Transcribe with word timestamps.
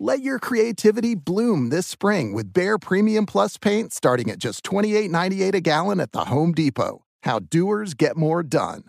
Let 0.00 0.22
your 0.22 0.40
creativity 0.40 1.14
bloom 1.14 1.68
this 1.68 1.86
spring 1.86 2.32
with 2.32 2.52
Behr 2.52 2.80
Premium 2.80 3.26
Plus 3.26 3.56
paint 3.56 3.92
starting 3.92 4.28
at 4.28 4.40
just 4.40 4.64
$28.98 4.64 5.54
a 5.54 5.60
gallon 5.60 6.00
at 6.00 6.10
the 6.10 6.24
Home 6.24 6.52
Depot. 6.52 7.04
How 7.22 7.38
doers 7.38 7.94
get 7.94 8.16
more 8.16 8.42
done. 8.42 8.82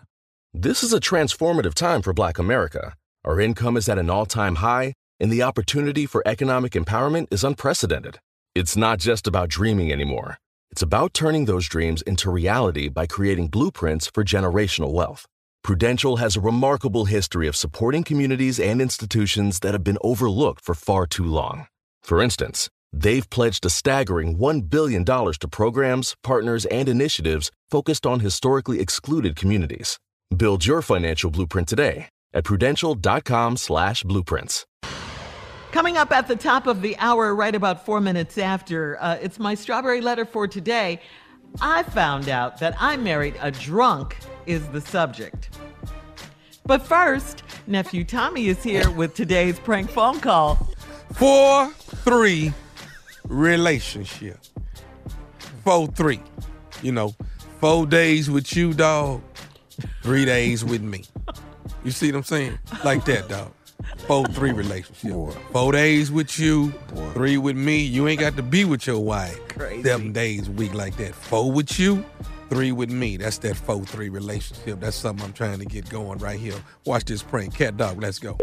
This 0.52 0.82
is 0.82 0.92
a 0.92 0.98
transformative 0.98 1.74
time 1.74 2.02
for 2.02 2.12
Black 2.12 2.40
America. 2.40 2.94
Our 3.24 3.40
income 3.40 3.76
is 3.76 3.88
at 3.88 3.98
an 3.98 4.10
all 4.10 4.26
time 4.26 4.56
high, 4.56 4.94
and 5.20 5.30
the 5.30 5.42
opportunity 5.42 6.06
for 6.06 6.26
economic 6.26 6.72
empowerment 6.72 7.28
is 7.30 7.44
unprecedented. 7.44 8.18
It's 8.56 8.76
not 8.76 8.98
just 8.98 9.28
about 9.28 9.48
dreaming 9.48 9.92
anymore, 9.92 10.38
it's 10.72 10.82
about 10.82 11.14
turning 11.14 11.44
those 11.44 11.68
dreams 11.68 12.02
into 12.02 12.30
reality 12.30 12.88
by 12.88 13.06
creating 13.06 13.46
blueprints 13.46 14.08
for 14.08 14.24
generational 14.24 14.92
wealth. 14.92 15.24
Prudential 15.66 16.18
has 16.18 16.36
a 16.36 16.40
remarkable 16.40 17.06
history 17.06 17.48
of 17.48 17.56
supporting 17.56 18.04
communities 18.04 18.60
and 18.60 18.80
institutions 18.80 19.58
that 19.58 19.72
have 19.72 19.82
been 19.82 19.98
overlooked 20.00 20.64
for 20.64 20.76
far 20.76 21.08
too 21.08 21.24
long. 21.24 21.66
For 22.04 22.22
instance, 22.22 22.70
they've 22.92 23.28
pledged 23.30 23.66
a 23.66 23.70
staggering 23.70 24.38
$1 24.38 24.70
billion 24.70 25.04
to 25.04 25.48
programs, 25.50 26.14
partners, 26.22 26.66
and 26.66 26.88
initiatives 26.88 27.50
focused 27.68 28.06
on 28.06 28.20
historically 28.20 28.78
excluded 28.78 29.34
communities. 29.34 29.98
Build 30.36 30.64
your 30.64 30.82
financial 30.82 31.32
blueprint 31.32 31.66
today 31.66 32.10
at 32.32 32.44
prudential.com 32.44 33.56
slash 33.56 34.04
blueprints. 34.04 34.66
Coming 35.72 35.96
up 35.96 36.12
at 36.12 36.28
the 36.28 36.36
top 36.36 36.68
of 36.68 36.80
the 36.80 36.96
hour, 36.98 37.34
right 37.34 37.56
about 37.56 37.84
four 37.84 38.00
minutes 38.00 38.38
after, 38.38 39.02
uh, 39.02 39.18
it's 39.20 39.40
my 39.40 39.56
strawberry 39.56 40.00
letter 40.00 40.24
for 40.24 40.46
today. 40.46 41.00
I 41.60 41.82
found 41.84 42.28
out 42.28 42.58
that 42.58 42.76
I 42.78 42.96
married 42.96 43.36
a 43.40 43.50
drunk 43.50 44.16
is 44.46 44.66
the 44.68 44.80
subject. 44.80 45.50
But 46.64 46.82
first, 46.82 47.42
nephew 47.66 48.04
Tommy 48.04 48.48
is 48.48 48.62
here 48.62 48.90
with 48.90 49.14
today's 49.14 49.58
prank 49.58 49.90
phone 49.90 50.20
call. 50.20 50.68
Four 51.14 51.70
three 51.70 52.52
relationship. 53.24 54.38
Four 55.64 55.86
three. 55.88 56.20
You 56.82 56.92
know, 56.92 57.14
four 57.60 57.86
days 57.86 58.30
with 58.30 58.54
you, 58.54 58.74
dog. 58.74 59.22
Three 60.02 60.24
days 60.24 60.64
with 60.64 60.82
me. 60.82 61.04
You 61.84 61.90
see 61.90 62.10
what 62.10 62.18
I'm 62.18 62.24
saying? 62.24 62.58
Like 62.84 63.04
that, 63.06 63.28
dog. 63.28 63.52
Four 64.06 64.26
three 64.26 64.52
relationship. 64.52 65.12
Four 65.52 65.72
days 65.72 66.12
with 66.12 66.38
you, 66.38 66.70
three 67.14 67.38
with 67.38 67.56
me. 67.56 67.82
You 67.82 68.06
ain't 68.08 68.20
got 68.20 68.36
to 68.36 68.42
be 68.42 68.64
with 68.64 68.86
your 68.86 69.00
wife 69.00 69.38
Crazy. 69.48 69.82
seven 69.82 70.12
days 70.12 70.48
a 70.48 70.52
week 70.52 70.74
like 70.74 70.96
that. 70.98 71.14
Four 71.14 71.50
with 71.50 71.78
you, 71.78 72.04
three 72.50 72.72
with 72.72 72.90
me. 72.90 73.16
That's 73.16 73.38
that 73.38 73.56
four 73.56 73.84
three 73.84 74.08
relationship. 74.08 74.80
That's 74.80 74.96
something 74.96 75.24
I'm 75.24 75.32
trying 75.32 75.58
to 75.58 75.64
get 75.64 75.88
going 75.88 76.18
right 76.18 76.38
here. 76.38 76.54
Watch 76.84 77.04
this 77.06 77.22
prank. 77.22 77.54
Cat 77.54 77.76
dog, 77.76 78.00
let's 78.00 78.18
go. 78.18 78.36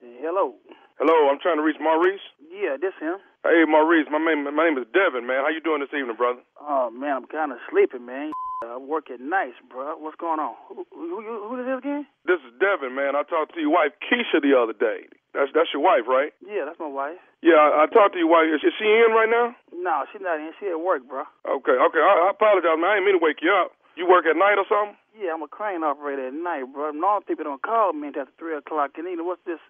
Hello. 0.00 0.54
Hello, 0.98 1.30
I'm 1.30 1.38
trying 1.40 1.56
to 1.58 1.62
reach 1.62 1.76
Maurice. 1.80 2.20
Yeah, 2.50 2.76
this 2.80 2.92
him. 3.00 3.16
Hey, 3.48 3.64
Maurice, 3.64 4.04
my 4.12 4.20
name 4.20 4.44
my 4.44 4.68
name 4.68 4.76
is 4.76 4.84
Devin, 4.92 5.24
man. 5.24 5.40
How 5.40 5.48
you 5.48 5.64
doing 5.64 5.80
this 5.80 5.88
evening, 5.96 6.20
brother? 6.20 6.44
Oh 6.60 6.92
man, 6.92 7.24
I'm 7.24 7.28
kind 7.32 7.48
of 7.48 7.56
sleepy, 7.72 7.96
man. 7.96 8.28
I 8.68 8.76
work 8.76 9.08
at 9.08 9.24
nights, 9.24 9.56
bro. 9.72 9.96
What's 9.96 10.20
going 10.20 10.36
on? 10.36 10.52
Who, 10.68 10.84
who, 10.92 11.24
who, 11.24 11.56
is 11.56 11.64
this 11.64 11.80
again? 11.80 12.04
This 12.28 12.44
is 12.44 12.52
Devin, 12.60 12.92
man. 12.92 13.16
I 13.16 13.24
talked 13.24 13.56
to 13.56 13.60
your 13.64 13.72
wife 13.72 13.96
Keisha 14.04 14.44
the 14.44 14.52
other 14.52 14.76
day. 14.76 15.08
That's 15.32 15.48
that's 15.56 15.72
your 15.72 15.80
wife, 15.80 16.04
right? 16.04 16.36
Yeah, 16.44 16.68
that's 16.68 16.76
my 16.76 16.92
wife. 16.92 17.16
Yeah, 17.40 17.56
I, 17.56 17.88
I 17.88 17.88
talked 17.88 18.12
to 18.12 18.20
your 18.20 18.28
wife. 18.28 18.52
Is, 18.52 18.60
is 18.60 18.76
she 18.76 18.84
in 18.84 19.16
right 19.16 19.32
now? 19.32 19.56
No, 19.72 20.04
she's 20.12 20.20
not 20.20 20.36
in. 20.36 20.52
She 20.60 20.68
at 20.68 20.84
work, 20.84 21.08
bro. 21.08 21.24
Okay, 21.48 21.76
okay. 21.80 22.02
I, 22.04 22.28
I 22.28 22.36
apologize, 22.36 22.76
man. 22.76 22.84
I 22.84 23.00
didn't 23.00 23.08
mean 23.08 23.16
to 23.16 23.24
wake 23.24 23.40
you 23.40 23.48
up. 23.48 23.72
You 23.96 24.04
work 24.04 24.28
at 24.28 24.36
night 24.36 24.60
or 24.60 24.68
something? 24.68 24.92
Yeah, 25.16 25.32
I'm 25.32 25.40
a 25.40 25.48
crane 25.48 25.80
operator 25.80 26.28
at 26.28 26.36
night, 26.36 26.68
bro. 26.68 26.92
Normal 26.92 27.24
people 27.24 27.48
don't 27.48 27.64
call 27.64 27.96
me 27.96 28.12
until 28.12 28.28
three 28.36 28.60
o'clock. 28.60 29.00
And 29.00 29.08
you 29.08 29.16
know 29.16 29.24
what's 29.24 29.40
this? 29.48 29.62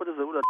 What 0.00 0.08
is 0.08 0.16
it? 0.16 0.24
What, 0.24 0.40
a, 0.40 0.42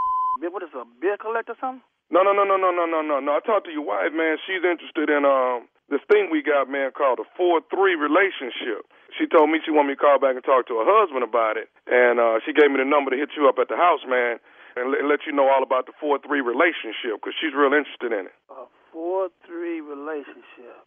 what 0.54 0.62
is 0.62 0.70
it, 0.70 0.78
a 0.78 0.86
bill 1.02 1.18
collector 1.18 1.58
or 1.58 1.58
something? 1.58 1.82
No, 2.10 2.24
no, 2.24 2.32
no, 2.32 2.44
no, 2.44 2.56
no, 2.56 2.72
no, 2.72 2.86
no, 2.88 3.00
no, 3.04 3.20
no. 3.20 3.30
I 3.36 3.41
talked 3.44 3.69
to 3.69 3.72
your 3.72 3.84
wife, 3.84 4.16
man. 4.16 4.41
She's 4.48 4.64
interested 4.64 5.12
in 5.12 5.28
um 5.28 5.69
this 5.92 6.00
thing 6.08 6.28
we 6.32 6.41
got, 6.44 6.69
man, 6.69 6.92
called 6.92 7.20
a 7.20 7.28
four 7.36 7.60
three 7.69 7.96
relationship. 7.96 8.88
She 9.16 9.28
told 9.28 9.48
me 9.52 9.60
she 9.64 9.72
wanted 9.72 9.92
me 9.92 9.96
to 9.96 10.04
call 10.04 10.16
back 10.20 10.36
and 10.36 10.44
talk 10.44 10.69
to 10.69 10.80
her 10.80 10.88
husband 10.88 11.24
about 11.24 11.56
it, 11.60 11.69
and 11.84 12.16
uh 12.16 12.41
she 12.44 12.56
gave 12.56 12.72
me 12.72 12.80
the 12.80 12.88
number 12.88 13.12
to 13.12 13.19
hit 13.20 13.36
you 13.36 13.44
up 13.48 13.60
at 13.60 13.69
the 13.69 13.76
house, 13.76 14.00
man, 14.08 14.41
and 14.76 14.88
let, 14.92 15.04
let 15.04 15.20
you 15.28 15.32
know 15.36 15.52
all 15.52 15.60
about 15.60 15.84
the 15.84 15.92
four 16.00 16.16
three 16.20 16.41
relationship 16.41 17.20
because 17.20 17.37
she's 17.37 17.52
real 17.52 17.76
interested 17.76 18.08
in 18.12 18.32
it. 18.32 18.37
A 18.49 18.64
four 18.88 19.28
three 19.44 19.84
relationship. 19.84 20.81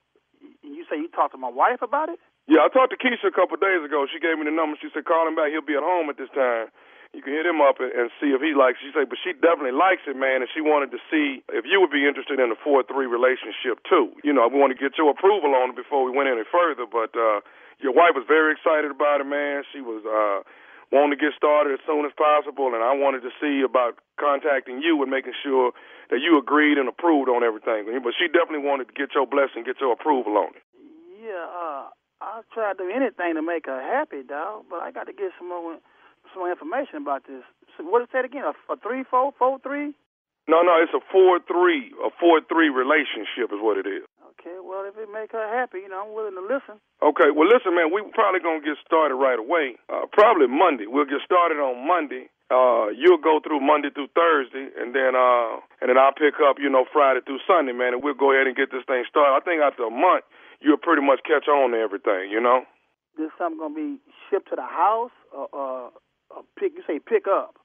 You 0.65 0.85
say 0.89 0.97
you 0.97 1.09
talked 1.13 1.38
to 1.38 1.41
my 1.41 1.53
wife 1.53 1.85
about 1.85 2.09
it? 2.09 2.18
Yeah, 2.50 2.65
I 2.65 2.69
talked 2.73 2.89
to 2.89 2.97
Keisha 2.97 3.29
a 3.29 3.38
couple 3.38 3.53
of 3.53 3.62
days 3.62 3.85
ago. 3.85 4.09
She 4.09 4.18
gave 4.18 4.41
me 4.41 4.50
the 4.50 4.56
number. 4.57 4.73
She 4.81 4.89
said 4.89 5.06
call 5.06 5.29
him 5.29 5.38
back. 5.38 5.53
He'll 5.53 5.62
be 5.62 5.77
at 5.77 5.85
home 5.85 6.09
at 6.09 6.18
this 6.18 6.33
time. 6.33 6.73
You 7.11 7.19
can 7.19 7.35
hit 7.35 7.43
him 7.43 7.59
up 7.59 7.83
and, 7.83 7.91
see 8.23 8.31
if 8.31 8.39
he 8.39 8.55
likes. 8.55 8.79
She 8.79 8.89
said, 8.95 9.11
but 9.11 9.19
she 9.19 9.35
definitely 9.35 9.75
likes 9.75 10.07
it, 10.07 10.15
man, 10.15 10.39
and 10.39 10.47
she 10.47 10.63
wanted 10.63 10.95
to 10.95 10.99
see 11.11 11.43
if 11.51 11.67
you 11.67 11.83
would 11.83 11.91
be 11.91 12.07
interested 12.07 12.39
in 12.39 12.47
a 12.51 12.55
four 12.55 12.87
three 12.87 13.05
relationship 13.05 13.83
too. 13.83 14.15
You 14.23 14.31
know, 14.31 14.47
we 14.47 14.55
want 14.55 14.71
to 14.71 14.79
get 14.79 14.95
your 14.95 15.11
approval 15.11 15.51
on 15.51 15.75
it 15.75 15.77
before 15.77 16.07
we 16.07 16.11
went 16.15 16.31
any 16.31 16.47
further. 16.47 16.87
But 16.87 17.11
uh 17.13 17.43
your 17.83 17.91
wife 17.91 18.15
was 18.15 18.23
very 18.29 18.55
excited 18.55 18.93
about 18.93 19.19
it, 19.19 19.27
man. 19.27 19.67
She 19.75 19.83
was 19.83 20.07
uh 20.07 20.47
wanting 20.91 21.17
to 21.17 21.19
get 21.19 21.35
started 21.35 21.75
as 21.75 21.83
soon 21.87 22.07
as 22.07 22.11
possible, 22.15 22.71
and 22.71 22.83
I 22.83 22.95
wanted 22.95 23.23
to 23.27 23.31
see 23.39 23.63
about 23.63 23.99
contacting 24.19 24.83
you 24.83 24.99
and 25.01 25.11
making 25.11 25.35
sure 25.39 25.71
that 26.11 26.19
you 26.19 26.37
agreed 26.37 26.77
and 26.77 26.87
approved 26.87 27.27
on 27.31 27.43
everything. 27.43 27.87
But 28.03 28.13
she 28.15 28.27
definitely 28.27 28.67
wanted 28.67 28.91
to 28.91 28.95
get 28.95 29.15
your 29.15 29.27
blessing, 29.27 29.63
get 29.63 29.79
your 29.79 29.95
approval 29.95 30.35
on 30.37 30.51
it. 30.55 30.63
Yeah, 31.19 31.47
uh, 31.47 31.91
I'll 32.19 32.47
try 32.53 32.73
to 32.73 32.77
do 32.77 32.91
anything 32.91 33.35
to 33.35 33.41
make 33.41 33.65
her 33.65 33.79
happy, 33.79 34.23
dog. 34.23 34.67
But 34.69 34.83
I 34.83 34.91
got 34.91 35.07
to 35.07 35.15
get 35.15 35.31
some 35.39 35.49
more, 35.49 35.79
some 36.33 36.50
information 36.50 37.01
about 37.01 37.28
this. 37.28 37.44
What 37.80 38.01
is 38.01 38.10
that 38.13 38.25
again? 38.25 38.44
A, 38.44 38.54
a 38.74 38.78
three, 38.78 39.04
four, 39.04 39.33
four, 39.38 39.60
three? 39.60 39.94
No, 40.48 40.62
no, 40.62 40.81
it's 40.81 40.94
a 40.94 41.04
four 41.12 41.39
three, 41.45 41.94
a 42.01 42.10
four 42.19 42.42
three 42.50 42.69
relationship 42.69 43.54
is 43.54 43.62
what 43.62 43.78
it 43.78 43.86
is. 43.86 44.04
Okay, 44.42 44.57
well, 44.57 44.83
if 44.89 44.98
it 44.98 45.06
make 45.13 45.31
her 45.38 45.45
happy, 45.45 45.86
you 45.86 45.89
know, 45.89 46.01
I'm 46.01 46.18
willing 46.18 46.33
to 46.33 46.42
listen. 46.42 46.81
Okay, 46.98 47.30
well, 47.30 47.45
listen, 47.45 47.78
man, 47.78 47.94
we 47.94 48.01
probably 48.10 48.42
gonna 48.42 48.66
get 48.66 48.81
started 48.81 49.13
right 49.13 49.38
away. 49.38 49.78
Uh, 49.86 50.10
probably 50.10 50.50
Monday. 50.50 50.89
We'll 50.89 51.06
get 51.06 51.22
started 51.22 51.62
on 51.62 51.86
Monday. 51.86 52.25
Uh, 52.50 52.89
you'll 52.92 53.22
go 53.22 53.39
through 53.39 53.62
Monday 53.62 53.94
through 53.94 54.10
Thursday, 54.18 54.68
and 54.75 54.92
then 54.98 55.13
uh, 55.13 55.62
and 55.80 55.94
then 55.94 55.98
I'll 56.01 56.12
pick 56.12 56.42
up, 56.42 56.57
you 56.57 56.68
know, 56.68 56.83
Friday 56.92 57.22
through 57.22 57.39
Sunday, 57.45 57.72
man, 57.72 57.94
and 57.94 58.04
we'll 58.04 58.18
go 58.18 58.33
ahead 58.33 58.48
and 58.48 58.57
get 58.57 58.74
this 58.74 58.83
thing 58.89 59.06
started. 59.07 59.31
I 59.31 59.39
think 59.45 59.62
after 59.62 59.86
a 59.86 59.94
month, 59.94 60.25
you'll 60.60 60.81
pretty 60.81 61.06
much 61.06 61.22
catch 61.24 61.48
on 61.48 61.72
to 61.72 61.78
everything, 61.78 62.33
you 62.33 62.42
know. 62.42 62.66
This 63.16 63.30
something 63.38 63.62
gonna 63.62 63.75
be 63.78 64.01
shipped 64.28 64.50
to 64.50 64.57
the 64.57 64.68
house, 64.68 65.13
or 65.31 65.48
uh, 65.54 65.89
uh, 66.38 66.42
pick? 66.57 66.74
You 66.75 66.83
say 66.88 67.00
pick 67.00 67.28
up? 67.28 67.56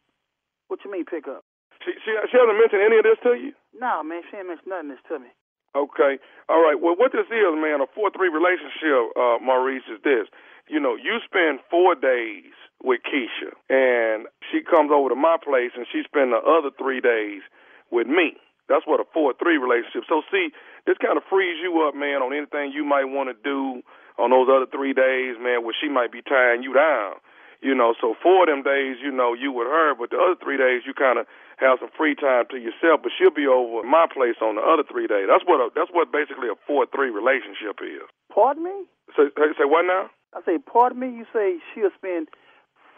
What 0.68 0.80
you 0.84 0.90
mean 0.90 1.04
pick 1.04 1.28
up? 1.28 1.44
She 1.84 1.92
she 2.04 2.10
she 2.30 2.36
hasn't 2.36 2.58
mentioned 2.58 2.82
any 2.82 2.98
of 2.98 3.04
this 3.04 3.18
to 3.22 3.34
you. 3.34 3.52
Nah, 3.78 4.02
man, 4.02 4.22
she 4.30 4.36
ain't 4.36 4.48
mentioned 4.48 4.68
nothing 4.68 4.90
of 4.90 4.96
this 4.98 5.06
to 5.08 5.18
me. 5.20 5.30
Okay. 5.76 6.16
All 6.48 6.64
right. 6.64 6.80
Well, 6.80 6.96
what 6.96 7.12
this 7.12 7.28
is, 7.28 7.52
man, 7.60 7.84
a 7.84 7.88
four 7.92 8.10
three 8.10 8.32
relationship, 8.32 9.12
uh, 9.12 9.36
Maurice, 9.44 9.84
is 9.92 10.00
this. 10.02 10.26
You 10.68 10.80
know, 10.80 10.96
you 10.96 11.20
spend 11.22 11.60
four 11.70 11.94
days 11.94 12.50
with 12.82 13.04
Keisha, 13.06 13.54
and 13.70 14.26
she 14.50 14.64
comes 14.64 14.90
over 14.90 15.10
to 15.10 15.14
my 15.14 15.36
place, 15.36 15.76
and 15.76 15.86
she 15.92 16.02
spends 16.02 16.32
the 16.32 16.42
other 16.42 16.74
three 16.74 17.00
days 17.00 17.44
with 17.92 18.08
me. 18.08 18.40
That's 18.68 18.86
what 18.88 18.98
a 18.98 19.06
four 19.12 19.34
three 19.38 19.58
relationship. 19.58 20.08
So 20.08 20.22
see, 20.32 20.50
this 20.86 20.96
kind 20.98 21.16
of 21.16 21.24
frees 21.28 21.60
you 21.62 21.84
up, 21.86 21.94
man, 21.94 22.24
on 22.24 22.32
anything 22.32 22.72
you 22.72 22.82
might 22.82 23.06
want 23.06 23.28
to 23.30 23.36
do 23.44 23.82
on 24.18 24.32
those 24.32 24.48
other 24.48 24.66
three 24.66 24.96
days, 24.96 25.36
man, 25.38 25.62
where 25.62 25.76
she 25.76 25.92
might 25.92 26.10
be 26.10 26.22
tying 26.24 26.64
you 26.64 26.72
down. 26.72 27.20
You 27.60 27.74
know, 27.74 27.94
so 28.00 28.14
four 28.22 28.44
of 28.44 28.48
them 28.48 28.62
days, 28.62 28.96
you 29.02 29.10
know, 29.10 29.32
you 29.32 29.50
with 29.50 29.66
her, 29.66 29.94
but 29.96 30.10
the 30.10 30.20
other 30.20 30.36
three 30.36 30.56
days 30.56 30.82
you 30.84 30.92
kind 30.92 31.18
of 31.18 31.26
have 31.56 31.80
some 31.80 31.88
free 31.96 32.14
time 32.14 32.44
to 32.52 32.58
yourself. 32.60 33.00
But 33.02 33.12
she'll 33.16 33.32
be 33.34 33.46
over 33.48 33.80
at 33.80 33.88
my 33.88 34.06
place 34.06 34.36
on 34.44 34.56
the 34.56 34.64
other 34.64 34.84
three 34.84 35.08
days. 35.08 35.26
That's 35.28 35.44
what 35.48 35.60
a, 35.60 35.72
that's 35.74 35.90
what 35.90 36.12
basically 36.12 36.48
a 36.52 36.56
four 36.66 36.86
three 36.92 37.08
relationship 37.08 37.80
is. 37.80 38.04
Pardon 38.28 38.64
me? 38.64 38.76
So 39.16 39.30
say 39.36 39.64
what 39.64 39.88
now? 39.88 40.12
I 40.36 40.44
say, 40.44 40.58
pardon 40.60 41.00
me. 41.00 41.08
You 41.08 41.24
say 41.32 41.56
she'll 41.72 41.94
spend 41.96 42.28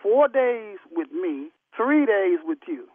four 0.03 0.27
days 0.27 0.79
with 0.91 1.13
me, 1.13 1.55
three 1.77 2.07
days 2.07 2.43
with 2.43 2.59
you. 2.67 2.91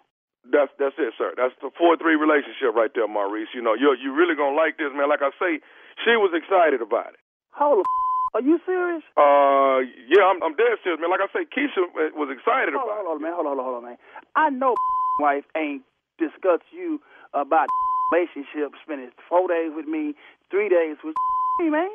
That's 0.52 0.72
that's 0.76 1.00
it, 1.00 1.16
sir. 1.18 1.32
That's 1.40 1.56
the 1.64 1.72
four 1.80 1.96
three 1.96 2.20
relationship 2.20 2.76
right 2.76 2.92
there, 2.94 3.08
Maurice. 3.08 3.56
You 3.56 3.62
know, 3.64 3.74
you 3.74 3.96
you 3.96 4.12
really 4.12 4.36
gonna 4.36 4.56
like 4.56 4.76
this, 4.76 4.92
man. 4.92 5.08
Like 5.08 5.24
I 5.24 5.32
say, 5.40 5.64
she 6.04 6.20
was 6.20 6.36
excited 6.36 6.84
about 6.84 7.16
it. 7.16 7.24
Hold 7.56 7.80
the 7.80 8.03
are 8.34 8.42
you 8.42 8.60
serious? 8.66 9.04
Uh, 9.18 9.86
yeah, 10.10 10.26
I'm 10.26 10.42
I'm 10.42 10.56
dead 10.58 10.78
serious, 10.84 11.00
man. 11.02 11.10
Like 11.14 11.22
I 11.22 11.30
say, 11.34 11.46
Keisha 11.46 11.86
was 12.18 12.30
excited 12.34 12.74
hold 12.74 12.90
about 12.90 13.06
on, 13.06 13.06
hold 13.06 13.16
on, 13.18 13.22
man. 13.22 13.34
Hold 13.34 13.48
on, 13.48 13.58
hold 13.62 13.78
on, 13.78 13.84
man. 13.86 13.98
I 14.36 14.50
know 14.50 14.74
wife 15.20 15.46
ain't 15.56 15.84
discussed 16.18 16.68
you 16.74 17.00
about 17.34 17.68
relationship, 18.14 18.74
spending 18.84 19.12
four 19.30 19.48
days 19.48 19.72
with 19.76 19.86
me, 19.86 20.14
three 20.50 20.70
days 20.70 20.98
with 21.04 21.16
me, 21.62 21.70
man. 21.70 21.90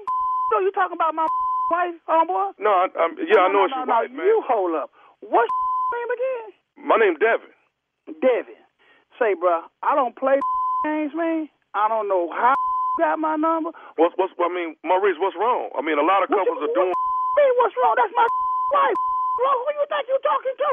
So 0.54 0.60
you 0.62 0.70
talking 0.72 0.96
about 0.96 1.14
my 1.14 1.26
wife, 1.70 1.98
homeboy? 2.08 2.56
No, 2.58 2.70
I, 2.70 2.86
I'm, 2.98 3.18
yeah, 3.18 3.46
I 3.46 3.52
know 3.52 3.62
no, 3.62 3.64
it's 3.66 3.74
no, 3.74 3.82
your 3.82 3.86
no, 3.86 3.94
wife, 3.98 4.10
man. 4.14 4.26
You 4.26 4.42
hold 4.46 4.74
up. 4.74 4.90
What's 5.20 5.50
name 5.92 6.10
again? 6.14 6.46
My 6.88 6.96
name's 6.96 7.18
Devin. 7.18 7.52
Devin. 8.22 8.60
Say, 9.18 9.34
bro, 9.34 9.66
I 9.82 9.94
don't 9.94 10.16
play 10.16 10.38
games, 10.84 11.12
man. 11.14 11.48
I 11.74 11.88
don't 11.88 12.08
know 12.08 12.30
how 12.32 12.54
got 12.98 13.22
my 13.22 13.38
number. 13.38 13.70
What's 13.94 14.12
what's 14.18 14.34
I 14.36 14.50
mean, 14.50 14.74
Maurice, 14.82 15.16
what's 15.22 15.38
wrong? 15.38 15.70
I 15.78 15.80
mean, 15.80 15.96
a 15.96 16.04
lot 16.04 16.26
of 16.26 16.28
What 16.28 16.42
couples 16.42 16.58
you- 16.60 16.68
are 16.68 16.74
doing. 16.74 16.92
What 16.92 17.38
mean, 17.38 17.52
what's 17.62 17.76
wrong? 17.78 17.94
That's 17.94 18.14
my 18.18 18.26
wife. 18.74 18.98
Bro, 19.38 19.50
who 19.62 19.70
you 19.78 19.86
think 19.86 20.04
you 20.10 20.18
talking 20.26 20.56
to? 20.58 20.72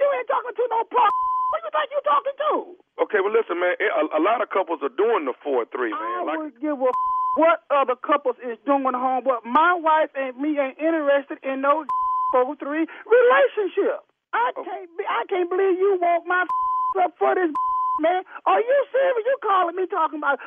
You 0.00 0.06
ain't 0.16 0.28
talking 0.32 0.54
to 0.56 0.64
no 0.72 0.80
pro. 0.92 1.04
Who 1.04 1.56
you 1.60 1.70
think 1.76 1.88
you 1.92 2.00
talking 2.08 2.36
to? 2.40 2.52
Okay, 3.04 3.20
well, 3.20 3.34
listen, 3.36 3.60
man. 3.60 3.76
A, 3.76 4.02
a 4.16 4.22
lot 4.24 4.40
of 4.40 4.48
couples 4.48 4.80
are 4.80 4.94
doing 4.96 5.28
the 5.28 5.36
four 5.44 5.68
three, 5.68 5.92
I 5.92 6.00
man. 6.00 6.20
Like, 6.24 6.38
would 6.40 6.56
give 6.64 6.80
a 6.80 6.90
what 7.36 7.64
other 7.72 7.96
couples 7.96 8.36
is 8.44 8.60
doing 8.64 8.92
home, 8.92 9.24
but 9.24 9.44
my 9.44 9.72
wife 9.76 10.12
and 10.16 10.36
me 10.36 10.56
ain't 10.60 10.76
interested 10.80 11.36
in 11.44 11.60
no 11.60 11.84
four 12.32 12.56
three 12.56 12.88
relationship. 13.04 14.00
I 14.32 14.52
oh. 14.56 14.64
can't 14.64 14.88
be, 14.96 15.04
I 15.04 15.24
can't 15.28 15.48
believe 15.52 15.76
you 15.76 16.00
want 16.00 16.24
my 16.24 16.44
up 17.04 17.12
for 17.18 17.34
this 17.34 17.52
man. 18.00 18.22
Are 18.46 18.60
you 18.60 18.78
serious? 18.92 19.24
You 19.24 19.36
calling 19.42 19.76
me 19.76 19.86
talking 19.88 20.18
about 20.20 20.38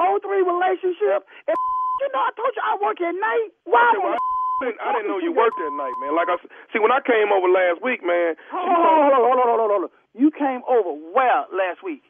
over 0.00 0.20
three 0.22 0.42
relationship? 0.44 1.26
And 1.48 1.56
you 2.00 2.08
know 2.12 2.22
I 2.22 2.30
told 2.36 2.52
you 2.56 2.62
I 2.64 2.74
work 2.80 2.98
at 3.00 3.14
night. 3.16 3.48
Why 3.64 3.84
well, 4.00 4.16
I 4.62 4.64
didn't, 4.70 4.80
I 4.80 4.88
didn't 4.96 5.08
know 5.10 5.18
you 5.18 5.32
worked 5.34 5.58
at 5.58 5.72
night, 5.74 5.96
man. 6.00 6.14
Like 6.14 6.30
I 6.30 6.36
see, 6.72 6.78
when 6.80 6.92
I 6.94 7.00
came 7.04 7.32
over 7.34 7.48
last 7.50 7.82
week, 7.82 8.00
man. 8.06 8.36
Hold 8.54 8.70
on, 8.70 8.78
hold 8.78 9.12
on, 9.12 9.22
hold 9.22 9.38
on, 9.40 9.46
hold 9.48 9.60
on, 9.60 9.70
hold 9.70 9.84
on. 9.88 9.92
You 10.14 10.28
came 10.30 10.62
over 10.68 10.92
well 11.16 11.48
last 11.52 11.82
week. 11.82 12.04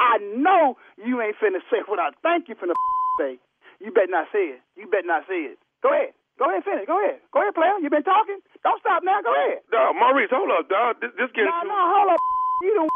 I 0.00 0.18
know 0.38 0.78
you 0.96 1.18
ain't 1.20 1.34
finna 1.42 1.58
say 1.74 1.82
what 1.90 1.98
I 1.98 2.14
think 2.22 2.46
you 2.48 2.54
finna 2.54 2.74
say. 3.20 3.38
You 3.82 3.90
better 3.92 4.10
not 4.10 4.26
say 4.32 4.58
it. 4.58 4.60
You 4.78 4.86
better 4.90 5.06
not 5.06 5.26
say 5.28 5.54
it. 5.54 5.58
Go 5.82 5.90
ahead. 5.94 6.14
Go 6.38 6.46
ahead, 6.46 6.62
finish. 6.62 6.86
Go 6.86 6.96
ahead. 7.02 7.18
Go 7.34 7.42
ahead, 7.42 7.54
player. 7.54 7.74
You 7.82 7.90
been 7.90 8.06
talking? 8.06 8.38
Don't 8.62 8.78
stop 8.80 9.02
now. 9.02 9.18
Go 9.26 9.34
ahead. 9.34 9.58
Dog, 9.74 9.94
Maurice, 9.98 10.30
hold 10.30 10.50
up, 10.54 10.70
dog. 10.70 11.02
This, 11.02 11.10
this 11.18 11.30
getting 11.34 11.50
No, 11.50 11.62
too. 11.62 11.68
no, 11.68 11.78
hold 11.78 12.10
up. 12.14 12.20
You 12.62 12.72
don't. 12.78 12.90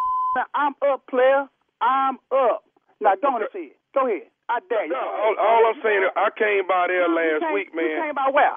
I'm 0.54 0.74
up, 0.86 1.02
player. 1.10 1.46
I'm 1.82 2.16
up. 2.32 2.64
Now, 3.02 3.14
don't 3.20 3.42
say 3.52 3.74
it. 3.74 3.78
Go 3.94 4.06
ahead. 4.06 4.30
I 4.50 4.58
dare 4.68 4.86
you. 4.86 4.92
Dog, 4.92 5.06
all, 5.06 5.34
all 5.38 5.62
I'm 5.72 5.78
saying 5.82 6.02
is, 6.02 6.12
I 6.16 6.28
came 6.36 6.66
by 6.68 6.86
there 6.88 7.08
last 7.08 7.40
came- 7.46 7.54
week, 7.54 7.70
man. 7.74 7.86
You 7.86 8.02
came 8.02 8.14
by 8.14 8.28
where? 8.32 8.56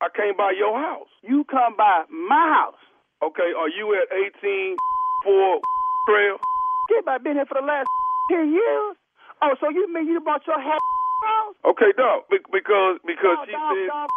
I 0.00 0.08
came 0.12 0.36
by 0.36 0.52
your 0.52 0.76
house. 0.76 1.08
You 1.24 1.44
come 1.48 1.74
by 1.76 2.04
my 2.12 2.46
house. 2.52 2.80
Okay, 3.24 3.48
are 3.56 3.68
you 3.72 3.96
at 3.96 4.12
18 4.12 4.76
for 5.24 5.60
trail? 6.08 6.36
Kid, 6.92 7.08
I've 7.08 7.24
been 7.24 7.34
here 7.40 7.48
for 7.48 7.56
the 7.60 7.66
last 7.66 7.88
10 8.30 8.52
years. 8.52 8.94
Oh, 9.42 9.52
so 9.60 9.68
you 9.72 9.88
mean 9.92 10.06
you 10.06 10.20
bought 10.20 10.44
your 10.46 10.60
house? 10.60 10.84
Okay, 11.64 11.90
dog. 11.96 12.28
be- 12.30 12.44
Because 12.52 13.00
because 13.08 13.40
Dog, 13.40 13.46
she 13.48 13.52
dog, 13.56 13.72
said. 13.74 13.88
dog. 13.88 14.08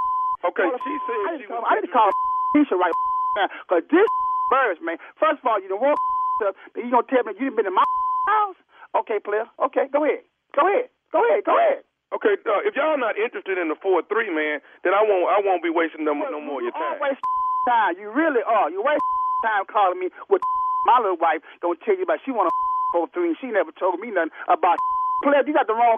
Okay, 0.52 0.68
she 0.84 0.92
I 0.94 1.00
said 1.08 1.20
need 1.32 1.40
she 1.40 1.48
to 1.48 1.52
call, 1.52 1.62
was. 1.64 1.68
I 1.72 1.76
need 1.80 1.88
to 1.88 1.94
call 1.96 2.10
Keisha 2.56 2.76
right 2.78 2.96
now. 3.40 3.48
Because 3.68 3.84
this 3.90 4.08
birds, 4.52 4.80
man. 4.84 4.98
First 5.20 5.40
of 5.42 5.46
all, 5.48 5.60
you 5.64 5.68
don't 5.72 5.82
want 5.82 5.98
stuff. 6.44 6.56
Then 6.76 6.86
you 6.86 6.92
going 6.92 7.08
to 7.08 7.12
tell 7.12 7.24
me 7.24 7.34
you 7.40 7.50
didn't 7.50 7.56
been 7.58 7.68
in 7.72 7.76
my 7.76 7.84
house? 8.28 8.60
Okay, 9.00 9.18
player. 9.24 9.48
Okay, 9.72 9.88
go 9.92 10.04
ahead. 10.06 10.28
Go 10.56 10.64
ahead. 10.68 10.88
Go 11.12 11.20
ahead. 11.26 11.44
Go 11.46 11.56
ahead. 11.58 11.82
Okay, 12.10 12.34
dog. 12.42 12.66
If 12.66 12.74
y'all 12.74 12.98
not 12.98 13.18
interested 13.22 13.58
in 13.62 13.70
the 13.70 13.78
four 13.78 14.02
three, 14.10 14.34
man, 14.34 14.62
then 14.84 14.98
I 14.98 15.06
won't. 15.06 15.30
I 15.30 15.38
won't 15.46 15.62
be 15.62 15.70
wasting 15.70 16.06
no, 16.06 16.14
no 16.18 16.42
more 16.42 16.58
of 16.62 16.66
your 16.66 16.74
You 16.74 16.82
time. 16.82 16.98
always 16.98 17.18
time. 17.70 17.94
You 18.02 18.10
really 18.10 18.42
are. 18.42 18.70
You 18.74 18.82
waste 18.82 19.06
time 19.46 19.66
calling 19.70 20.00
me 20.02 20.10
with 20.30 20.42
my 20.90 20.98
little 21.06 21.22
wife. 21.22 21.46
Don't 21.62 21.78
tell 21.86 21.94
you 21.94 22.04
about 22.10 22.18
she 22.26 22.34
want 22.34 22.50
to 22.50 22.56
go 22.98 23.06
through 23.14 23.30
and 23.30 23.38
she 23.38 23.54
never 23.54 23.70
told 23.78 24.02
me 24.02 24.10
nothing 24.10 24.34
about 24.50 24.78
player. 25.22 25.46
You 25.46 25.54
got 25.54 25.70
the 25.70 25.78
wrong 25.78 25.98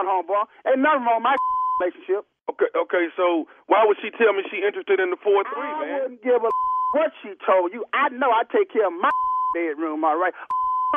on 0.00 0.08
homeboy. 0.08 0.48
Ain't 0.64 0.80
nothing 0.80 1.04
wrong 1.04 1.20
with 1.20 1.28
my 1.28 1.36
relationship. 1.84 2.24
Okay, 2.48 2.72
okay. 2.72 3.12
So 3.20 3.44
why 3.68 3.84
would 3.84 4.00
she 4.00 4.08
tell 4.16 4.32
me 4.32 4.40
she 4.48 4.64
interested 4.64 4.96
in 4.96 5.12
the 5.12 5.20
four 5.20 5.44
three, 5.44 5.70
man? 5.76 5.92
I 5.92 6.08
wouldn't 6.08 6.24
give 6.24 6.40
a 6.40 6.50
what 6.96 7.12
she 7.20 7.36
told 7.44 7.76
you. 7.76 7.84
I 7.92 8.08
know 8.16 8.32
I 8.32 8.48
take 8.48 8.72
care 8.72 8.88
of 8.88 8.96
my 8.96 9.12
bedroom, 9.52 10.02
All 10.08 10.16
right. 10.16 10.32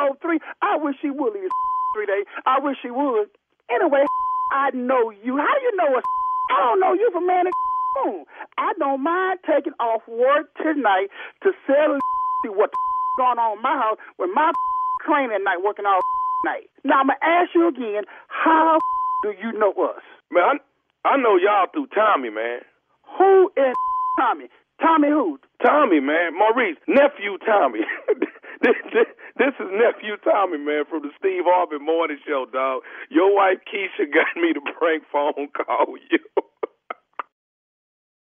Four 0.00 0.16
three. 0.24 0.40
I 0.64 0.80
wish 0.80 0.96
she 1.04 1.10
would 1.12 1.34
leave 1.36 1.52
three 1.94 2.06
days. 2.06 2.26
I 2.46 2.58
wish 2.60 2.76
she 2.82 2.90
would. 2.90 3.30
Anyway, 3.70 4.04
I 4.52 4.70
know 4.74 5.10
you. 5.10 5.38
How 5.38 5.54
do 5.54 5.62
you 5.62 5.74
know 5.76 5.96
us? 5.96 6.04
I 6.50 6.60
don't 6.60 6.80
know 6.80 6.92
you 6.92 7.08
from 7.12 7.26
man. 7.26 7.46
I 8.58 8.72
don't 8.78 9.02
mind 9.02 9.40
taking 9.46 9.72
off 9.80 10.02
work 10.08 10.50
tonight 10.60 11.08
to 11.42 11.52
see 11.66 12.50
what 12.50 12.70
going 13.18 13.38
on 13.38 13.56
in 13.58 13.62
my 13.62 13.76
house 13.78 13.98
with 14.18 14.30
my 14.34 14.52
train 15.06 15.30
at 15.32 15.42
night 15.42 15.62
working 15.64 15.86
all 15.86 16.00
night. 16.44 16.68
Now 16.84 17.00
I'm 17.00 17.06
gonna 17.08 17.18
ask 17.22 17.50
you 17.54 17.68
again. 17.68 18.04
How 18.28 18.78
do 19.22 19.32
you 19.40 19.56
know 19.58 19.72
us? 19.72 20.02
Man, 20.32 20.58
I, 21.04 21.14
I 21.14 21.16
know 21.16 21.36
y'all 21.36 21.66
through 21.72 21.88
Tommy, 21.94 22.30
man. 22.30 22.60
Who 23.18 23.50
is 23.56 23.74
Tommy? 24.18 24.48
Tommy 24.80 25.08
who? 25.08 25.38
Tommy, 25.64 26.00
man. 26.00 26.36
Maurice, 26.36 26.76
nephew 26.88 27.38
Tommy. 27.46 27.80
this, 28.62 28.76
this, 28.92 29.06
this 29.38 29.54
is 29.60 29.68
nephew 29.72 30.16
Tommy, 30.24 30.58
man, 30.58 30.84
from 30.90 31.02
the 31.02 31.10
Steve 31.18 31.44
Harvey 31.46 31.78
Morning 31.84 32.18
Show, 32.26 32.46
dog. 32.52 32.82
Your 33.10 33.34
wife 33.34 33.58
Keisha 33.66 34.06
got 34.12 34.28
me 34.40 34.52
to 34.54 34.60
prank 34.78 35.04
phone 35.12 35.48
call 35.56 35.96
you. 36.10 36.20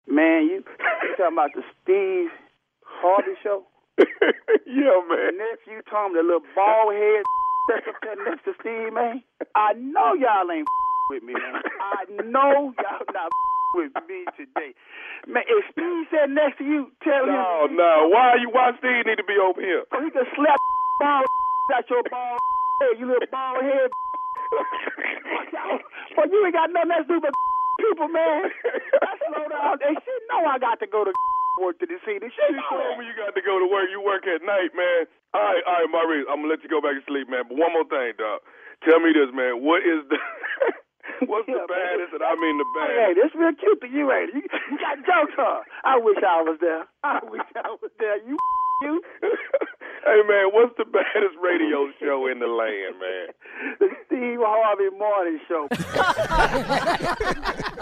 Man, 0.09 0.47
you, 0.47 0.63
you 0.67 1.11
talking 1.19 1.35
about 1.39 1.51
the 1.55 1.63
Steve 1.83 2.31
Harvey 2.85 3.35
show? 3.43 3.65
yeah, 3.99 4.99
man. 5.09 5.39
Nephew 5.39 5.83
Tom, 5.91 6.15
the 6.15 6.23
little 6.23 6.43
bald 6.55 6.95
head 6.95 7.25
that's 7.71 7.87
up 7.89 7.97
there 8.03 8.17
next 8.25 8.45
to 8.45 8.53
Steve, 8.61 8.93
man. 8.95 9.23
I 9.55 9.75
know 9.75 10.15
y'all 10.15 10.51
ain't 10.51 10.67
with 11.11 11.23
me, 11.25 11.35
man. 11.35 11.63
I 11.81 12.05
know 12.25 12.75
y'all 12.77 13.07
not 13.15 13.31
with 13.75 13.93
me 14.09 14.25
today. 14.37 14.75
Man, 15.27 15.45
if 15.49 15.65
Steve 15.73 16.07
said 16.11 16.31
next 16.31 16.59
to 16.59 16.65
you, 16.65 16.91
tell 17.03 17.27
No, 17.27 17.67
him 17.67 17.77
No, 17.77 18.07
no. 18.07 18.09
Why 18.11 18.37
you? 18.41 18.51
Why 18.51 18.73
Steve 18.79 19.07
need 19.07 19.19
to 19.19 19.25
be 19.27 19.39
over 19.39 19.61
here? 19.61 19.85
so 19.91 20.03
he 20.03 20.11
can 20.11 20.27
slap 20.37 20.59
bald 21.01 21.27
out 21.75 21.85
your 21.91 22.03
ball 22.11 22.37
head, 22.81 22.99
you 22.99 23.07
little 23.07 23.29
ball 23.31 23.61
head. 23.63 23.91
But 26.17 26.33
you 26.33 26.41
ain't 26.49 26.55
got 26.57 26.73
nothing 26.73 26.93
else 26.97 27.07
to 27.13 27.19
do 27.19 27.21
but 27.21 27.35
people, 27.77 28.09
man. 28.09 28.49
I 28.49 29.13
slow 29.29 29.45
down. 29.53 29.77
They 29.85 29.93
should 29.93 30.23
know 30.33 30.49
I 30.49 30.57
got 30.57 30.81
to 30.81 30.89
go 30.89 31.05
to 31.05 31.13
work 31.61 31.77
to 31.85 31.87
the 31.87 32.01
city. 32.09 32.25
She 32.33 32.45
You 32.57 32.63
told 32.73 32.97
me 32.97 33.05
you 33.05 33.13
got 33.21 33.37
to 33.37 33.43
go 33.45 33.61
to 33.61 33.69
work. 33.69 33.93
You 33.93 34.01
work 34.01 34.25
at 34.25 34.41
night, 34.41 34.73
man. 34.73 35.05
All 35.37 35.45
right, 35.45 35.61
all 35.69 35.77
right, 35.85 35.91
Maurice. 35.93 36.25
I'm 36.33 36.41
gonna 36.41 36.49
let 36.57 36.65
you 36.65 36.73
go 36.73 36.81
back 36.81 36.97
to 36.97 37.05
sleep, 37.05 37.29
man. 37.29 37.45
But 37.53 37.61
one 37.61 37.73
more 37.77 37.85
thing, 37.85 38.17
dog. 38.17 38.41
Tell 38.89 38.97
me 39.05 39.13
this, 39.13 39.29
man. 39.37 39.61
What 39.61 39.85
is 39.85 40.09
the 40.09 40.17
what's 41.29 41.45
the 41.53 41.61
baddest, 41.69 42.17
and 42.17 42.25
I 42.25 42.33
mean 42.41 42.57
the 42.57 42.69
bad 42.73 42.89
Hey, 42.89 42.97
baddest? 43.13 43.21
this 43.21 43.33
real 43.37 43.55
cute 43.61 43.81
to 43.85 43.89
you, 43.93 44.09
ain't 44.09 44.33
it? 44.33 44.41
You, 44.41 44.43
you 44.73 44.77
got 44.81 44.97
jokes, 45.05 45.37
huh? 45.37 45.61
I 45.85 46.01
wish 46.01 46.17
I 46.25 46.41
was 46.49 46.57
there. 46.65 46.89
I 47.05 47.21
wish 47.29 47.45
I 47.61 47.77
was 47.77 47.93
there. 48.01 48.17
You, 48.25 48.41
you. 48.89 49.05
Hey, 50.07 50.23
man, 50.29 50.51
what's 50.53 50.77
the 50.79 50.85
baddest 50.85 51.37
radio 51.43 51.91
show 52.01 52.27
in 52.31 52.39
the 52.39 52.47
land, 52.47 52.99
man? 53.01 53.29
The 53.81 53.89
Steve 54.07 54.39
Harvey 54.41 54.91
Morning 54.97 55.41
Show. 55.49 55.67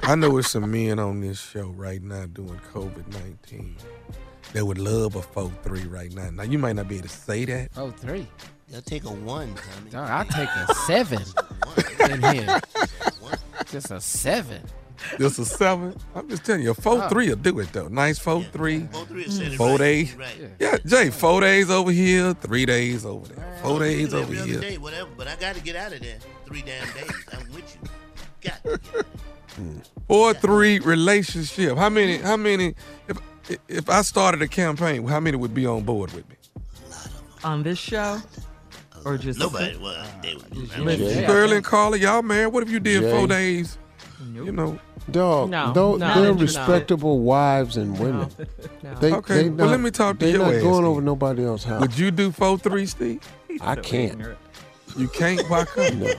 I 0.09 0.15
know 0.15 0.39
it's 0.39 0.51
some 0.51 0.71
men 0.71 0.99
on 0.99 1.21
this 1.21 1.41
show 1.41 1.67
right 1.69 2.03
now 2.03 2.27
doing 2.27 2.61
COVID 2.73 3.07
19 3.09 3.77
that 4.53 4.65
would 4.65 4.79
love 4.79 5.17
a 5.17 5.23
4 5.23 5.51
3 5.63 5.87
right 5.87 6.13
now. 6.13 6.31
Now, 6.31 6.45
you 6.45 6.59
might 6.59 6.77
not 6.77 6.89
be 6.89 6.97
able 6.97 7.09
to 7.09 7.15
say 7.15 7.45
that. 7.45 7.71
Oh, 7.77 7.91
three. 7.91 8.29
They'll 8.69 8.83
take 8.83 9.05
a 9.05 9.11
one, 9.11 9.55
Tommy. 9.55 9.91
Dog, 9.91 10.09
I'll 10.09 10.25
take 10.25 10.49
a 10.49 10.75
seven 10.87 11.23
in 12.11 12.23
here. 12.35 12.61
Just 13.71 13.91
a 13.91 14.01
seven. 14.01 14.63
Just 15.19 15.39
is 15.39 15.51
seven. 15.51 15.95
I'm 16.15 16.29
just 16.29 16.45
telling 16.45 16.63
you, 16.63 16.71
a 16.71 16.75
4 16.75 17.09
3 17.09 17.29
will 17.29 17.37
do 17.37 17.59
it, 17.61 17.73
though. 17.73 17.89
Nice 17.89 18.19
4 18.19 18.43
3. 18.45 18.81
Four 18.87 19.05
three 19.07 19.25
will 19.25 19.31
set 19.33 19.53
it 19.53 19.57
Four 19.57 19.69
right. 19.71 19.79
days. 19.79 20.15
Right. 20.15 20.51
Yeah, 20.59 20.79
Jay, 20.87 21.11
four 21.11 21.41
days 21.41 21.71
over 21.71 21.91
here, 21.91 22.33
three 22.35 22.65
days 22.67 23.05
over 23.05 23.27
there. 23.27 23.59
Four 23.63 23.81
days 23.81 24.15
over 24.15 24.23
Every 24.25 24.39
other 24.39 24.49
here. 24.51 24.61
day, 24.61 24.79
whatever. 24.79 25.11
But 25.17 25.29
I 25.29 25.37
got 25.37 25.57
to 25.57 25.63
get 25.63 25.77
out 25.77 25.93
of 25.93 26.01
there. 26.01 26.19
Three 26.47 26.63
damn 26.63 26.87
days. 26.95 27.11
I'm 27.33 27.53
with 27.53 27.77
you. 27.83 27.89
Got 28.41 28.63
to 28.65 28.69
get 28.71 28.75
out 28.75 28.75
of 28.75 28.93
there. 28.93 29.03
Hmm. 29.57 29.79
Four 30.09 30.35
three 30.35 30.79
relationship. 30.81 31.77
How 31.77 31.89
many? 31.89 32.19
How 32.19 32.37
many? 32.37 32.75
If 33.09 33.19
if 33.69 33.91
I 33.91 34.03
started 34.03 34.43
a 34.43 34.49
campaign, 34.49 35.07
how 35.07 35.21
many 35.21 35.37
would 35.37 35.55
be 35.55 35.67
on 35.67 35.83
board 35.85 36.13
with 36.13 36.29
me? 36.29 36.37
On 37.45 37.63
this 37.63 37.79
show? 37.79 38.21
Or 39.05 39.19
just 39.19 39.39
Nobody. 39.39 39.77
Well, 39.77 40.07
they 40.23 40.35
would. 40.35 40.71
I 40.73 40.79
mean, 40.79 40.85
Listen. 40.87 41.53
And 41.53 41.65
Carla, 41.65 41.99
y'all 41.99 42.23
married. 42.23 42.53
What 42.55 42.63
if 42.63 42.71
you 42.71 42.81
did 42.81 43.03
Jay. 43.03 43.11
four 43.11 43.27
days? 43.27 43.77
You 44.33 44.53
know. 44.53 44.79
Dog, 45.11 45.51
No, 45.51 45.73
though, 45.73 45.97
no, 45.97 46.15
they're 46.23 46.35
no. 46.35 46.41
respectable 46.41 47.21
wives 47.21 47.77
and 47.77 47.99
women. 47.99 48.29
No. 48.83 48.95
They, 48.97 49.13
Okay, 49.15 49.43
they 49.45 49.49
well, 49.49 49.69
let 49.69 49.81
me 49.81 49.91
talk 49.91 50.19
to 50.19 50.27
you. 50.27 50.33
they 50.33 50.39
your 50.39 50.47
not 50.47 50.55
ass 50.57 50.63
going 50.63 50.85
over 50.85 51.01
nobody 51.01 51.45
else's 51.45 51.67
house. 51.69 51.81
Would 51.81 51.99
you 51.99 52.11
do 52.11 52.31
four 52.31 52.59
three, 52.59 52.85
Steve? 52.87 53.21
I 53.61 53.77
can't. 53.77 54.21
You 54.97 55.09
can't. 55.09 55.41
Why 55.49 55.65
come? 55.75 56.01
No, 56.01 56.15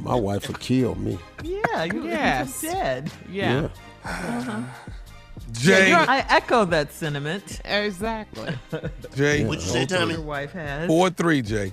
my 0.00 0.14
wife 0.16 0.48
would 0.48 0.58
kill 0.60 0.94
me. 0.96 1.18
Yeah, 1.44 1.84
you 1.84 2.04
Yes. 2.04 2.60
yes. 2.62 2.72
dead. 2.74 3.12
Yeah. 3.30 3.68
Jay, 5.52 5.92
I 5.92 6.24
echo 6.28 6.64
that 6.66 6.92
sentiment. 6.92 7.60
Exactly. 7.64 8.54
Jay, 9.16 9.44
What'd 9.44 9.64
you 9.64 9.70
say, 9.70 9.86
Tommy? 9.86 10.14
Your 10.14 10.22
wife 10.22 10.52
has. 10.52 10.86
four 10.88 11.10
three, 11.10 11.42
Jay. 11.42 11.72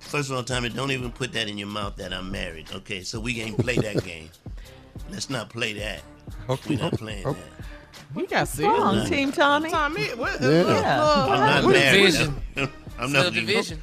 First 0.00 0.30
of 0.30 0.36
all, 0.36 0.42
Tommy, 0.42 0.68
don't 0.68 0.90
even 0.90 1.10
put 1.12 1.32
that 1.32 1.48
in 1.48 1.56
your 1.56 1.68
mouth 1.68 1.96
that 1.96 2.12
I'm 2.12 2.30
married. 2.30 2.66
Okay, 2.74 3.02
so 3.02 3.20
we 3.20 3.40
ain't 3.40 3.56
play 3.58 3.76
that 3.76 4.04
game. 4.04 4.30
Let's 5.10 5.30
not 5.30 5.48
play 5.50 5.72
that. 5.74 6.02
Okay. 6.48 6.76
We're 6.76 6.82
not 6.82 6.92
playing 6.94 7.26
Okay. 7.26 7.40
that. 7.40 8.14
We 8.14 8.26
got 8.26 8.48
serious. 8.48 8.78
Wrong, 8.78 9.06
Team 9.06 9.32
Tommy. 9.32 9.70
Tommy, 9.70 10.06
what? 10.14 10.40
Yeah. 10.40 10.62
Yeah. 10.66 11.02
I'm 11.02 11.40
not 11.40 11.64
What 11.64 11.72
married. 11.74 11.98
division? 12.04 12.42
I'm 12.98 13.12
not 13.12 13.24
Subdivision. 13.26 13.82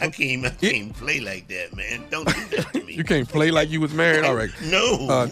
I 0.00 0.08
can't. 0.08 0.44
I 0.44 0.50
can't 0.50 0.92
play 0.96 1.20
like 1.20 1.46
that, 1.48 1.76
man. 1.76 2.02
Don't 2.10 2.26
do 2.26 2.56
that 2.56 2.72
to 2.72 2.82
me. 2.82 2.94
You 2.94 3.04
can't 3.04 3.28
play 3.28 3.52
like 3.52 3.70
you 3.70 3.80
was 3.80 3.94
married. 3.94 4.24
All 4.24 4.34
right. 4.34 4.50
No. 4.64 5.06
Uh, 5.08 5.28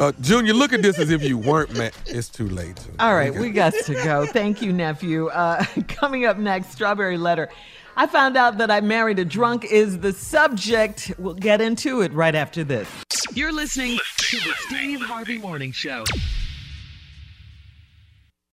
Uh, 0.00 0.12
Junior, 0.20 0.52
look 0.54 0.72
at 0.72 0.82
this 0.82 0.98
as 0.98 1.10
if 1.10 1.22
you 1.22 1.38
weren't 1.38 1.72
married. 1.76 1.92
It's 2.06 2.28
too 2.28 2.48
late. 2.48 2.74
Junior. 2.76 2.96
All 2.98 3.14
right, 3.14 3.32
we 3.32 3.50
got 3.50 3.72
to 3.84 3.94
go. 3.94 4.26
Thank 4.26 4.62
you, 4.62 4.72
nephew. 4.72 5.28
Uh, 5.28 5.62
coming 5.88 6.24
up 6.24 6.38
next, 6.38 6.72
Strawberry 6.72 7.18
Letter. 7.18 7.50
I 7.96 8.06
found 8.06 8.36
out 8.36 8.58
that 8.58 8.70
I 8.70 8.80
married 8.80 9.18
a 9.18 9.24
drunk 9.24 9.64
is 9.64 9.98
the 9.98 10.12
subject. 10.12 11.12
We'll 11.18 11.34
get 11.34 11.60
into 11.60 12.00
it 12.00 12.12
right 12.12 12.34
after 12.34 12.64
this. 12.64 12.88
You're 13.34 13.52
listening 13.52 13.98
to 14.18 14.36
the 14.36 14.54
Steve 14.66 15.00
Harvey 15.00 15.38
Morning 15.38 15.72
Show. 15.72 16.04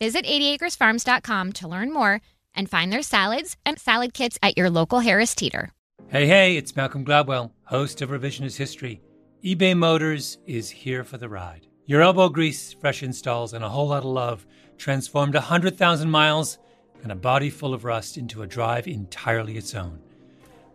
Visit 0.00 0.26
80acresfarms.com 0.26 1.52
to 1.54 1.68
learn 1.68 1.92
more 1.92 2.20
and 2.54 2.70
find 2.70 2.92
their 2.92 3.02
salads 3.02 3.56
and 3.66 3.78
salad 3.80 4.14
kits 4.14 4.38
at 4.42 4.56
your 4.56 4.70
local 4.70 5.00
Harris 5.00 5.34
Teeter. 5.34 5.72
Hey, 6.08 6.26
hey, 6.26 6.56
it's 6.56 6.76
Malcolm 6.76 7.04
Gladwell, 7.04 7.50
host 7.64 8.00
of 8.00 8.10
Revisionist 8.10 8.56
History. 8.56 9.00
eBay 9.44 9.76
Motors 9.76 10.38
is 10.46 10.70
here 10.70 11.02
for 11.02 11.18
the 11.18 11.28
ride. 11.28 11.66
Your 11.86 12.02
elbow 12.02 12.28
grease, 12.28 12.72
fresh 12.74 13.02
installs, 13.02 13.54
and 13.54 13.64
a 13.64 13.68
whole 13.68 13.88
lot 13.88 14.04
of 14.04 14.10
love 14.10 14.46
transformed 14.76 15.34
100,000 15.34 16.08
miles 16.08 16.58
and 17.02 17.10
a 17.10 17.16
body 17.16 17.50
full 17.50 17.74
of 17.74 17.84
rust 17.84 18.16
into 18.16 18.42
a 18.42 18.46
drive 18.46 18.86
entirely 18.86 19.56
its 19.56 19.74
own. 19.74 19.98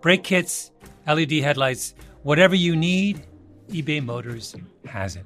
Brake 0.02 0.24
kits, 0.24 0.72
LED 1.08 1.32
headlights, 1.32 1.94
whatever 2.24 2.56
you 2.56 2.76
need, 2.76 3.26
eBay 3.70 4.04
Motors 4.04 4.54
has 4.86 5.16
it. 5.16 5.26